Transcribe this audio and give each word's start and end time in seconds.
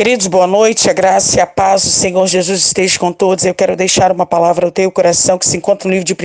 Queridos, 0.00 0.28
boa 0.28 0.46
noite, 0.46 0.88
a 0.88 0.94
graça 0.94 1.36
e 1.36 1.40
a 1.42 1.46
paz 1.46 1.84
do 1.84 1.90
Senhor 1.90 2.26
Jesus 2.26 2.62
esteja 2.62 2.98
com 2.98 3.12
todos. 3.12 3.44
Eu 3.44 3.54
quero 3.54 3.76
deixar 3.76 4.10
uma 4.10 4.24
palavra 4.24 4.64
ao 4.64 4.72
teu 4.72 4.90
coração 4.90 5.36
que 5.36 5.46
se 5.46 5.58
encontra 5.58 5.86
no 5.86 5.92
livro 5.92 6.06
de 6.06 6.14
1 6.14 6.16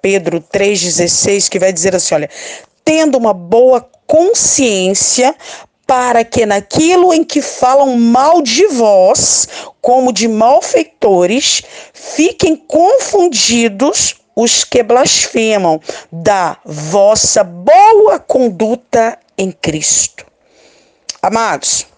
Pedro 0.00 0.40
3,16, 0.40 1.48
que 1.48 1.58
vai 1.58 1.72
dizer 1.72 1.96
assim: 1.96 2.14
olha, 2.14 2.30
tendo 2.84 3.18
uma 3.18 3.34
boa 3.34 3.84
consciência 4.06 5.34
para 5.84 6.24
que 6.24 6.46
naquilo 6.46 7.12
em 7.12 7.24
que 7.24 7.42
falam 7.42 7.98
mal 7.98 8.40
de 8.40 8.68
vós, 8.68 9.48
como 9.82 10.12
de 10.12 10.28
malfeitores, 10.28 11.60
fiquem 11.92 12.54
confundidos 12.54 14.14
os 14.36 14.62
que 14.62 14.80
blasfemam 14.80 15.80
da 16.12 16.56
vossa 16.64 17.42
boa 17.42 18.20
conduta 18.20 19.18
em 19.36 19.50
Cristo. 19.50 20.24
Amados, 21.20 21.92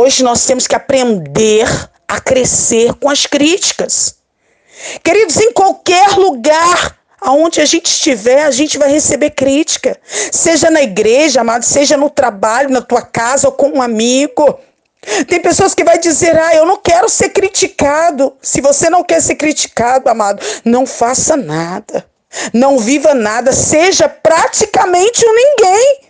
Hoje 0.00 0.22
nós 0.22 0.46
temos 0.46 0.68
que 0.68 0.76
aprender 0.76 1.66
a 2.06 2.20
crescer 2.20 2.94
com 2.94 3.10
as 3.10 3.26
críticas. 3.26 4.14
Queridos, 5.02 5.36
em 5.38 5.52
qualquer 5.52 6.10
lugar 6.10 6.96
aonde 7.20 7.60
a 7.60 7.64
gente 7.64 7.86
estiver, 7.86 8.44
a 8.44 8.52
gente 8.52 8.78
vai 8.78 8.92
receber 8.92 9.30
crítica. 9.30 9.98
Seja 10.30 10.70
na 10.70 10.80
igreja, 10.80 11.40
amado, 11.40 11.64
seja 11.64 11.96
no 11.96 12.08
trabalho, 12.08 12.70
na 12.70 12.80
tua 12.80 13.02
casa 13.02 13.48
ou 13.48 13.52
com 13.52 13.70
um 13.70 13.82
amigo. 13.82 14.60
Tem 15.26 15.42
pessoas 15.42 15.74
que 15.74 15.82
vai 15.82 15.98
dizer: 15.98 16.38
"Ah, 16.38 16.54
eu 16.54 16.64
não 16.64 16.76
quero 16.76 17.08
ser 17.08 17.30
criticado". 17.30 18.36
Se 18.40 18.60
você 18.60 18.88
não 18.88 19.02
quer 19.02 19.20
ser 19.20 19.34
criticado, 19.34 20.08
amado, 20.08 20.40
não 20.64 20.86
faça 20.86 21.36
nada. 21.36 22.06
Não 22.52 22.78
viva 22.78 23.14
nada, 23.14 23.52
seja 23.52 24.08
praticamente 24.08 25.26
um 25.26 25.34
ninguém. 25.34 26.07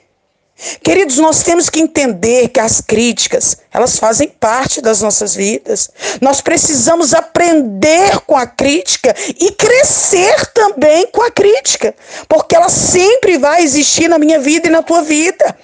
Queridos, 0.82 1.18
nós 1.18 1.44
temos 1.44 1.70
que 1.70 1.78
entender 1.78 2.48
que 2.48 2.58
as 2.58 2.80
críticas, 2.80 3.58
elas 3.72 3.96
fazem 3.96 4.28
parte 4.28 4.80
das 4.80 5.00
nossas 5.00 5.34
vidas. 5.34 5.88
Nós 6.20 6.40
precisamos 6.40 7.14
aprender 7.14 8.18
com 8.26 8.36
a 8.36 8.44
crítica 8.44 9.14
e 9.38 9.52
crescer 9.52 10.46
também 10.46 11.06
com 11.12 11.22
a 11.22 11.30
crítica, 11.30 11.94
porque 12.28 12.56
ela 12.56 12.68
sempre 12.68 13.38
vai 13.38 13.62
existir 13.62 14.08
na 14.08 14.18
minha 14.18 14.40
vida 14.40 14.66
e 14.66 14.70
na 14.70 14.82
tua 14.82 15.02
vida. 15.02 15.56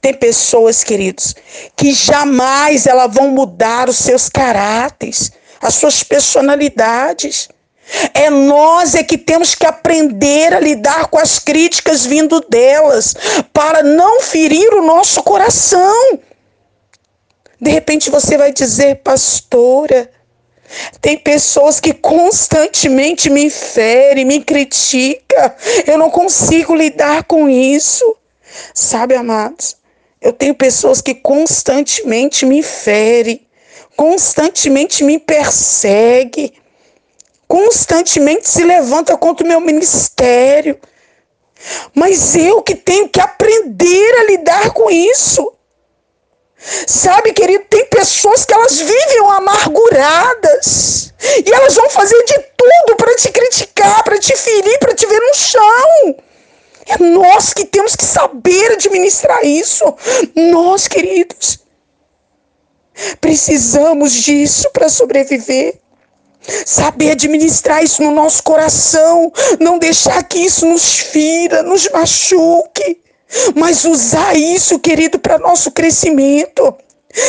Tem 0.00 0.14
pessoas, 0.14 0.82
queridos, 0.82 1.34
que 1.76 1.92
jamais 1.92 2.86
elas 2.86 3.12
vão 3.12 3.30
mudar 3.30 3.90
os 3.90 3.96
seus 3.96 4.30
caráteres, 4.30 5.32
as 5.60 5.74
suas 5.74 6.02
personalidades. 6.02 7.48
É 8.12 8.30
nós 8.30 8.94
é 8.94 9.02
que 9.02 9.18
temos 9.18 9.54
que 9.54 9.66
aprender 9.66 10.54
a 10.54 10.60
lidar 10.60 11.08
com 11.08 11.18
as 11.18 11.38
críticas 11.38 12.04
vindo 12.06 12.40
delas, 12.48 13.14
para 13.52 13.82
não 13.82 14.20
ferir 14.20 14.72
o 14.74 14.84
nosso 14.84 15.22
coração. 15.22 16.18
De 17.60 17.70
repente 17.70 18.10
você 18.10 18.36
vai 18.36 18.52
dizer, 18.52 18.96
pastora, 18.96 20.10
tem 21.00 21.16
pessoas 21.16 21.78
que 21.78 21.92
constantemente 21.92 23.28
me 23.30 23.50
ferem, 23.50 24.24
me 24.24 24.42
criticam. 24.42 25.52
Eu 25.86 25.98
não 25.98 26.10
consigo 26.10 26.74
lidar 26.74 27.24
com 27.24 27.48
isso. 27.48 28.16
Sabe, 28.72 29.14
amados? 29.14 29.76
Eu 30.20 30.32
tenho 30.32 30.54
pessoas 30.54 31.00
que 31.00 31.14
constantemente 31.14 32.46
me 32.46 32.62
ferem, 32.62 33.46
constantemente 33.94 35.04
me 35.04 35.18
perseguem 35.18 36.52
constantemente 37.54 38.48
se 38.48 38.64
levanta 38.64 39.16
contra 39.16 39.44
o 39.44 39.48
meu 39.48 39.60
ministério. 39.60 40.76
Mas 41.94 42.34
eu 42.34 42.60
que 42.60 42.74
tenho 42.74 43.08
que 43.08 43.20
aprender 43.20 44.12
a 44.18 44.24
lidar 44.24 44.72
com 44.72 44.90
isso. 44.90 45.52
Sabe, 46.84 47.32
querido, 47.32 47.64
tem 47.70 47.86
pessoas 47.86 48.44
que 48.44 48.52
elas 48.52 48.80
vivem 48.80 49.18
amarguradas. 49.30 51.14
E 51.46 51.52
elas 51.52 51.76
vão 51.76 51.88
fazer 51.90 52.20
de 52.24 52.38
tudo 52.56 52.96
para 52.96 53.14
te 53.14 53.30
criticar, 53.30 54.02
para 54.02 54.18
te 54.18 54.36
ferir, 54.36 54.76
para 54.80 54.92
te 54.92 55.06
ver 55.06 55.20
no 55.20 55.34
chão. 55.34 56.16
É 56.88 56.98
nós 56.98 57.54
que 57.54 57.64
temos 57.64 57.94
que 57.94 58.04
saber 58.04 58.72
administrar 58.72 59.44
isso. 59.44 59.84
Nós, 60.34 60.88
queridos, 60.88 61.60
precisamos 63.20 64.12
disso 64.12 64.68
para 64.72 64.88
sobreviver. 64.88 65.83
Saber 66.66 67.12
administrar 67.12 67.82
isso 67.82 68.02
no 68.02 68.10
nosso 68.12 68.42
coração, 68.42 69.32
não 69.60 69.78
deixar 69.78 70.22
que 70.24 70.38
isso 70.38 70.66
nos 70.66 70.98
fira, 70.98 71.62
nos 71.62 71.88
machuque, 71.90 72.98
mas 73.54 73.84
usar 73.84 74.36
isso, 74.36 74.78
querido, 74.78 75.18
para 75.18 75.38
nosso 75.38 75.70
crescimento. 75.70 76.74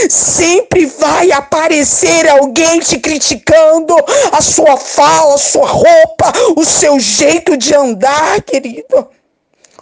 Sempre 0.10 0.88
vai 0.88 1.32
aparecer 1.32 2.28
alguém 2.28 2.80
te 2.80 2.98
criticando 2.98 3.96
a 4.32 4.42
sua 4.42 4.78
fala, 4.78 5.36
a 5.36 5.38
sua 5.38 5.68
roupa, 5.68 6.34
o 6.56 6.66
seu 6.66 7.00
jeito 7.00 7.56
de 7.56 7.74
andar, 7.76 8.42
querido. 8.42 9.08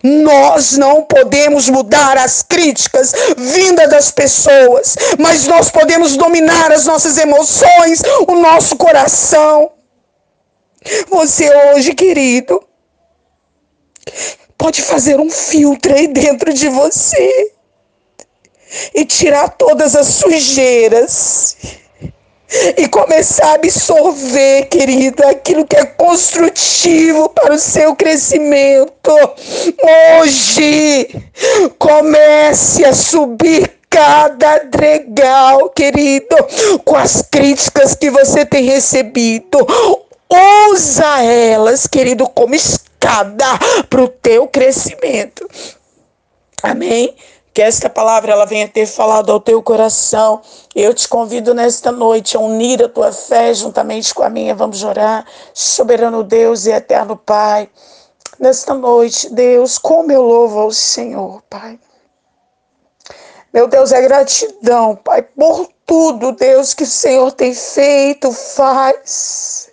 Nós 0.03 0.77
não 0.77 1.03
podemos 1.03 1.69
mudar 1.69 2.17
as 2.17 2.41
críticas 2.41 3.13
vindas 3.37 3.89
das 3.89 4.11
pessoas, 4.11 4.97
mas 5.17 5.47
nós 5.47 5.71
podemos 5.71 6.17
dominar 6.17 6.73
as 6.73 6.85
nossas 6.85 7.17
emoções, 7.17 8.01
o 8.27 8.35
nosso 8.35 8.75
coração. 8.75 9.71
Você 11.09 11.49
hoje, 11.67 11.93
querido, 11.93 12.61
pode 14.57 14.81
fazer 14.81 15.21
um 15.21 15.29
filtro 15.29 15.93
aí 15.93 16.07
dentro 16.07 16.53
de 16.53 16.67
você 16.67 17.53
e 18.93 19.05
tirar 19.05 19.49
todas 19.49 19.95
as 19.95 20.07
sujeiras 20.07 21.55
e 22.77 22.87
começar 22.87 23.47
a 23.47 23.53
absorver, 23.55 24.65
querida, 24.65 25.29
aquilo 25.29 25.65
que 25.65 25.75
é 25.75 25.85
construtivo 25.85 27.29
para 27.29 27.53
o 27.53 27.59
seu 27.59 27.95
crescimento. 27.95 29.11
Hoje, 30.19 31.09
comece 31.77 32.85
a 32.85 32.93
subir 32.93 33.71
cada 33.89 34.59
dregal, 34.59 35.69
querido, 35.69 36.35
com 36.83 36.95
as 36.95 37.21
críticas 37.21 37.95
que 37.95 38.09
você 38.09 38.45
tem 38.45 38.63
recebido. 38.63 39.65
Usa 40.71 41.23
elas, 41.23 41.85
querido, 41.85 42.27
como 42.27 42.55
escada 42.55 43.45
para 43.89 44.01
o 44.01 44.07
teu 44.07 44.47
crescimento. 44.47 45.47
Amém? 46.63 47.13
Que 47.53 47.61
esta 47.61 47.89
palavra 47.89 48.31
ela 48.31 48.45
venha 48.45 48.67
ter 48.67 48.85
falado 48.85 49.31
ao 49.31 49.39
teu 49.39 49.61
coração. 49.61 50.41
Eu 50.73 50.93
te 50.93 51.07
convido 51.07 51.53
nesta 51.53 51.91
noite 51.91 52.35
a 52.35 52.39
unir 52.39 52.83
a 52.83 52.89
tua 52.89 53.11
fé 53.11 53.53
juntamente 53.53 54.13
com 54.13 54.23
a 54.23 54.29
minha. 54.29 54.55
Vamos 54.55 54.83
orar. 54.83 55.25
Soberano 55.53 56.23
Deus 56.23 56.65
e 56.65 56.71
eterno 56.71 57.15
Pai. 57.15 57.69
Nesta 58.39 58.73
noite, 58.73 59.29
Deus, 59.29 59.77
como 59.77 60.11
eu 60.11 60.23
louvo 60.23 60.59
ao 60.59 60.71
Senhor, 60.71 61.43
Pai. 61.49 61.79
Meu 63.53 63.67
Deus, 63.67 63.91
é 63.91 64.01
gratidão, 64.01 64.95
Pai, 64.95 65.21
por 65.21 65.69
tudo, 65.85 66.31
Deus, 66.31 66.73
que 66.73 66.83
o 66.83 66.87
Senhor 66.87 67.31
tem 67.31 67.53
feito, 67.53 68.31
faz 68.31 69.71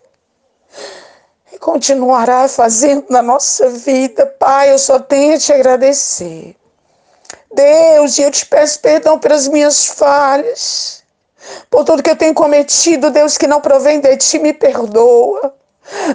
e 1.53 1.59
continuará 1.59 2.47
fazendo 2.47 3.07
na 3.09 3.23
nossa 3.23 3.69
vida, 3.71 4.27
Pai. 4.27 4.71
Eu 4.71 4.79
só 4.79 4.99
tenho 4.99 5.35
a 5.35 5.39
te 5.39 5.53
agradecer. 5.53 6.59
Deus, 7.53 8.19
eu 8.19 8.31
te 8.31 8.47
peço 8.47 8.78
perdão 8.81 9.19
pelas 9.19 9.49
minhas 9.49 9.87
falhas, 9.87 11.03
por 11.69 11.84
tudo 11.84 12.03
que 12.03 12.11
eu 12.11 12.16
tenho 12.16 12.34
cometido, 12.34 13.11
Deus, 13.11 13.37
que 13.37 13.47
não 13.47 13.61
provém 13.61 14.00
de 14.00 14.16
ti, 14.16 14.38
me 14.38 14.53
perdoa. 14.53 15.55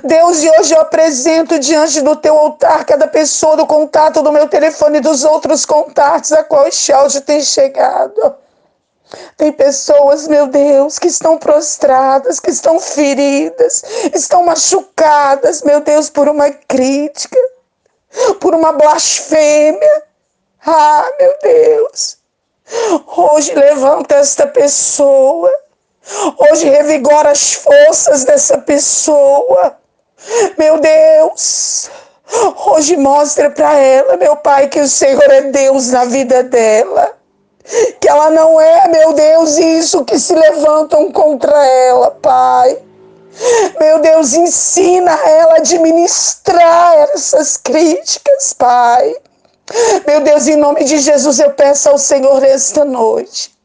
Deus, 0.04 0.42
e 0.42 0.50
hoje 0.50 0.74
eu 0.74 0.80
apresento 0.80 1.60
diante 1.60 2.02
do 2.02 2.16
teu 2.16 2.38
altar 2.38 2.86
cada 2.86 3.08
pessoa 3.08 3.58
do 3.58 3.66
contato 3.66 4.22
do 4.22 4.32
meu 4.32 4.48
telefone 4.48 5.00
e 5.00 5.02
dos 5.02 5.26
outros 5.26 5.66
contatos 5.66 6.32
a 6.32 6.44
qual 6.44 6.68
este 6.68 6.94
áudio 6.94 7.20
tem 7.22 7.42
chegado. 7.42 8.36
Tem 9.36 9.52
pessoas, 9.52 10.28
meu 10.28 10.48
Deus, 10.48 10.98
que 10.98 11.08
estão 11.08 11.38
prostradas, 11.38 12.40
que 12.40 12.50
estão 12.50 12.80
feridas, 12.80 13.84
estão 14.14 14.46
machucadas, 14.46 15.62
meu 15.62 15.82
Deus, 15.82 16.10
por 16.10 16.30
uma 16.30 16.50
crítica, 16.50 17.38
por 18.40 18.56
uma 18.56 18.72
blasfêmia, 18.72 20.04
ah, 20.66 21.10
meu 21.20 21.36
Deus. 21.42 22.18
Hoje 23.16 23.54
levanta 23.54 24.16
esta 24.16 24.48
pessoa. 24.48 25.52
Hoje 26.38 26.70
revigora 26.70 27.32
as 27.32 27.54
forças 27.54 28.24
dessa 28.26 28.58
pessoa. 28.58 29.78
Meu 30.58 30.80
Deus. 30.80 31.90
Hoje 32.66 32.98
mostra 32.98 33.52
para 33.52 33.76
ela, 33.78 34.18
meu 34.18 34.36
Pai, 34.36 34.68
que 34.68 34.80
o 34.80 34.88
Senhor 34.88 35.30
é 35.30 35.42
Deus 35.42 35.92
na 35.92 36.06
vida 36.06 36.44
dela. 36.44 37.14
Que 38.00 38.10
ela 38.10 38.30
não 38.30 38.60
é, 38.60 38.88
meu 38.88 39.14
Deus, 39.14 39.58
isso 39.58 40.06
que 40.06 40.20
se 40.20 40.34
levantam 40.34 41.12
contra 41.12 41.66
ela, 41.66 42.12
Pai. 42.12 42.78
Meu 43.80 44.00
Deus, 44.00 44.34
ensina 44.34 45.12
ela 45.12 45.54
a 45.54 45.58
administrar 45.58 47.10
essas 47.14 47.58
críticas, 47.58 48.54
Pai. 48.54 49.16
Meu 50.06 50.22
Deus, 50.22 50.48
em 50.48 50.56
nome 50.56 50.84
de 50.84 51.00
Jesus, 51.00 51.40
eu 51.40 51.52
peço 51.52 51.90
ao 51.90 51.98
Senhor 51.98 52.44
esta 52.44 52.86
noite 52.86 53.56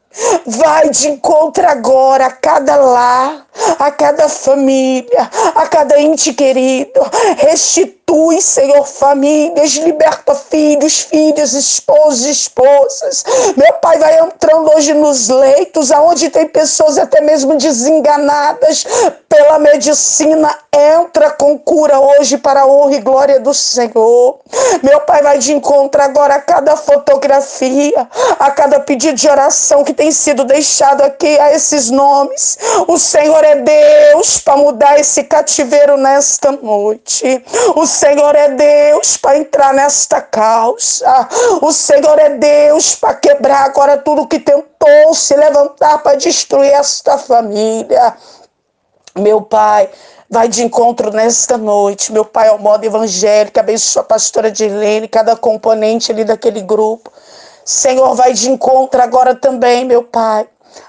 Vai 0.45 0.89
de 0.89 1.07
encontro 1.07 1.65
agora 1.65 2.25
a 2.25 2.31
cada 2.31 2.75
lar, 2.75 3.45
a 3.79 3.91
cada 3.91 4.27
família, 4.27 5.29
a 5.55 5.67
cada 5.67 5.99
ente 5.99 6.33
querido. 6.33 6.99
Restitui, 7.37 8.00
Senhor, 8.41 8.85
famílias, 8.85 9.71
liberta 9.75 10.35
filhos, 10.35 10.99
filhas, 10.99 11.53
esposos, 11.53 12.25
esposas. 12.25 13.23
Meu 13.55 13.73
Pai 13.75 13.97
vai 13.97 14.19
entrando 14.19 14.69
hoje 14.75 14.93
nos 14.93 15.29
leitos, 15.29 15.91
aonde 15.91 16.29
tem 16.29 16.47
pessoas 16.47 16.97
até 16.97 17.21
mesmo 17.21 17.55
desenganadas 17.57 18.85
pela 19.29 19.57
medicina. 19.59 20.53
Entra 20.73 21.31
com 21.31 21.57
cura 21.57 21.99
hoje 21.99 22.37
para 22.37 22.61
a 22.61 22.67
honra 22.67 22.95
e 22.95 22.99
glória 22.99 23.39
do 23.39 23.53
Senhor. 23.53 24.39
Meu 24.83 25.01
Pai 25.01 25.21
vai 25.21 25.37
de 25.37 25.53
encontro 25.53 26.01
agora 26.01 26.35
a 26.35 26.41
cada 26.41 26.75
fotografia, 26.75 28.07
a 28.39 28.51
cada 28.51 28.79
pedido 28.79 29.15
de 29.15 29.29
oração 29.29 29.83
que 29.83 29.93
tem 29.93 30.11
sido 30.11 30.43
deixado 30.43 31.01
aqui 31.01 31.39
a 31.39 31.53
esses 31.53 31.89
nomes. 31.89 32.57
O 32.87 32.97
Senhor 32.97 33.43
é 33.43 33.55
Deus 33.55 34.39
para 34.39 34.57
mudar 34.57 34.99
esse 34.99 35.23
cativeiro 35.23 35.97
nesta 35.97 36.51
noite. 36.51 37.43
O 37.75 37.85
Senhor 38.01 38.35
é 38.35 38.49
Deus 38.49 39.15
para 39.15 39.37
entrar 39.37 39.75
nesta 39.75 40.19
causa. 40.19 41.29
O 41.61 41.71
Senhor 41.71 42.17
é 42.17 42.29
Deus 42.29 42.95
para 42.95 43.13
quebrar 43.13 43.63
agora 43.63 43.95
tudo 43.95 44.25
que 44.25 44.39
tentou 44.39 45.13
se 45.13 45.35
levantar 45.35 45.99
para 45.99 46.17
destruir 46.17 46.73
esta 46.73 47.19
família. 47.19 48.17
Meu 49.15 49.39
Pai, 49.43 49.87
vai 50.27 50.47
de 50.47 50.63
encontro 50.63 51.11
nesta 51.11 51.59
noite. 51.59 52.11
Meu 52.11 52.25
Pai, 52.25 52.47
ao 52.47 52.57
modo 52.57 52.83
evangélico, 52.83 53.59
abençoa 53.59 54.01
a 54.01 54.05
pastora 54.05 54.49
Dilene, 54.49 55.07
cada 55.07 55.35
componente 55.35 56.11
ali 56.11 56.23
daquele 56.23 56.61
grupo. 56.61 57.11
Senhor, 57.63 58.15
vai 58.15 58.33
de 58.33 58.49
encontro 58.49 58.99
agora 58.99 59.35
também, 59.35 59.85
meu 59.85 60.01
Pai, 60.01 60.47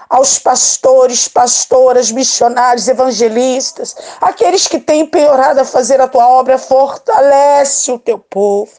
aos 0.09 0.39
pastores, 0.39 1.27
pastoras, 1.27 2.11
missionários, 2.11 2.87
evangelistas, 2.87 3.95
aqueles 4.21 4.67
que 4.67 4.79
têm 4.79 5.01
empenhorado 5.01 5.61
a 5.61 5.65
fazer 5.65 5.99
a 5.99 6.07
tua 6.07 6.27
obra, 6.27 6.57
fortalece 6.57 7.91
o 7.91 7.99
teu 7.99 8.19
povo. 8.19 8.71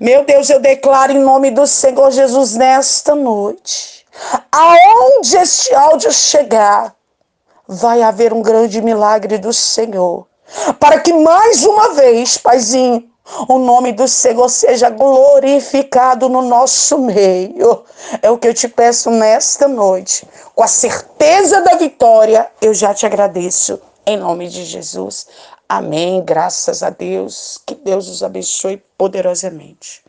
Meu 0.00 0.24
Deus, 0.24 0.50
eu 0.50 0.60
declaro 0.60 1.12
em 1.12 1.18
nome 1.18 1.50
do 1.50 1.66
Senhor 1.66 2.10
Jesus 2.10 2.54
nesta 2.54 3.14
noite, 3.14 4.04
aonde 4.52 5.36
este 5.36 5.74
áudio 5.74 6.12
chegar, 6.12 6.94
vai 7.66 8.02
haver 8.02 8.32
um 8.32 8.42
grande 8.42 8.80
milagre 8.80 9.38
do 9.38 9.52
Senhor. 9.52 10.26
Para 10.78 11.00
que 11.00 11.12
mais 11.12 11.64
uma 11.64 11.94
vez, 11.94 12.36
Paizinho, 12.36 13.08
o 13.48 13.58
nome 13.58 13.92
do 13.92 14.06
Senhor 14.06 14.48
seja 14.48 14.90
glorificado 14.90 16.28
no 16.28 16.42
nosso 16.42 16.98
meio. 16.98 17.82
É 18.20 18.30
o 18.30 18.38
que 18.38 18.48
eu 18.48 18.54
te 18.54 18.68
peço 18.68 19.10
nesta 19.10 19.66
noite. 19.66 20.26
Com 20.54 20.62
a 20.62 20.68
certeza 20.68 21.60
da 21.62 21.76
vitória, 21.76 22.50
eu 22.60 22.74
já 22.74 22.92
te 22.92 23.06
agradeço. 23.06 23.80
Em 24.06 24.16
nome 24.18 24.48
de 24.48 24.64
Jesus. 24.64 25.26
Amém. 25.68 26.22
Graças 26.22 26.82
a 26.82 26.90
Deus. 26.90 27.60
Que 27.64 27.74
Deus 27.74 28.08
os 28.08 28.22
abençoe 28.22 28.82
poderosamente. 28.98 30.03